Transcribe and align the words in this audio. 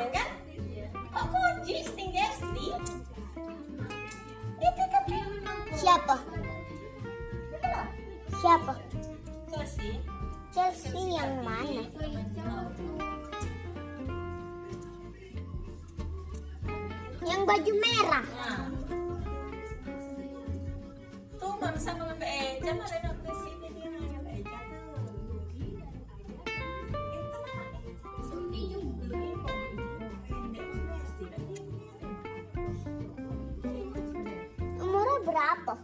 komen 0.00 0.16
kan? 0.16 0.28
Kok 1.12 1.24
koji 1.28 1.76
Sting 1.84 2.08
Desti? 2.16 2.66
Itu 4.56 4.84
kan 4.88 5.04
siapa? 5.76 6.16
Siapa? 8.40 8.72
Chelsea. 9.52 10.00
Chelsea 10.56 11.20
yang 11.20 11.44
mana? 11.44 11.84
Yang 17.20 17.42
baju 17.44 17.72
merah. 17.76 18.24
Nah. 18.24 18.64
Tuh 21.36 21.52
mami 21.60 21.76
sama 21.76 22.08
mbak 22.16 23.19
berapa? 35.24 35.74